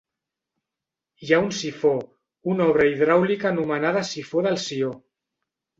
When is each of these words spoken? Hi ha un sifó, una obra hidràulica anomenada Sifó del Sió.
Hi 1.25 1.29
ha 1.35 1.39
un 1.43 1.51
sifó, 1.59 1.93
una 2.55 2.69
obra 2.75 2.89
hidràulica 2.95 3.53
anomenada 3.55 4.07
Sifó 4.13 4.47
del 4.49 4.63
Sió. 4.69 4.93